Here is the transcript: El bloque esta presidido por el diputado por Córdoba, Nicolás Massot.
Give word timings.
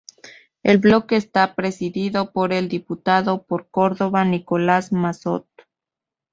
El 0.63 0.79
bloque 0.79 1.15
esta 1.15 1.53
presidido 1.53 2.31
por 2.31 2.53
el 2.53 2.69
diputado 2.69 3.43
por 3.43 3.69
Córdoba, 3.69 4.25
Nicolás 4.25 4.91
Massot. 4.91 5.45